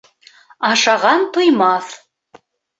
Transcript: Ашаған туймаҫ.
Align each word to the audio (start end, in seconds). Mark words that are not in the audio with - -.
Ашаған 0.69 1.27
туймаҫ. 1.37 1.95